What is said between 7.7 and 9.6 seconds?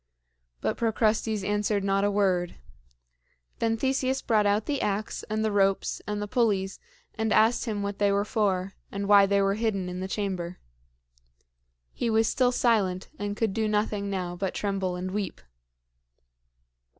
what they were for, and why they were